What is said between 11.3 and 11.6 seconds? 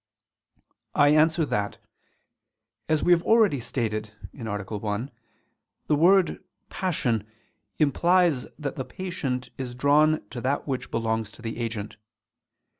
to the